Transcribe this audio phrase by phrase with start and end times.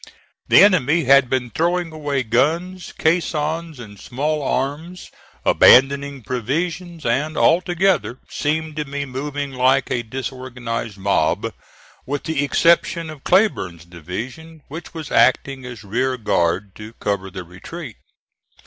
[0.47, 5.11] The enemy had been throwing away guns, caissons and small arms,
[5.45, 11.53] abandoning provisions, and, altogether, seemed to be moving like a disorganized mob,
[12.07, 17.43] with the exception of Cleburne's division, which was acting as rear guard to cover the
[17.43, 17.97] retreat.